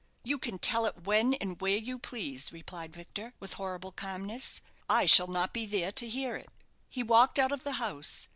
[0.23, 4.59] "You can tell it when and where you please," replied Victor, with horrible calmness.
[4.89, 6.49] "I shall not be there to hear it."
[6.89, 8.27] He walked out of the house.